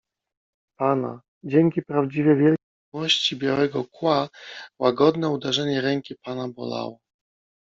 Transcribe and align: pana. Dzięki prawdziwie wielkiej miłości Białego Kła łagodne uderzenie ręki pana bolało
pana. 0.79 1.21
Dzięki 1.43 1.81
prawdziwie 1.81 2.35
wielkiej 2.35 2.65
miłości 2.93 3.35
Białego 3.35 3.85
Kła 3.85 4.29
łagodne 4.79 5.29
uderzenie 5.29 5.81
ręki 5.81 6.15
pana 6.15 6.47
bolało 6.47 6.99